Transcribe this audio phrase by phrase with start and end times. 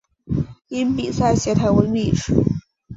[0.69, 2.33] 因比萨斜塔闻名于世。